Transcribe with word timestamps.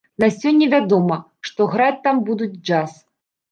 На 0.21 0.27
сёння 0.37 0.69
вядома, 0.75 1.17
што 1.49 1.69
граць 1.75 2.01
там 2.09 2.25
будуць 2.33 2.51
джаз. 2.67 2.99